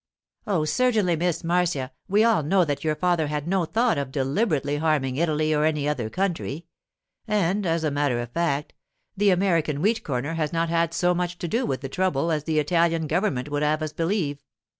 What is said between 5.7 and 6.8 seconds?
other country.